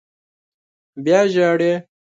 [1.03, 1.73] _بيا ژاړې!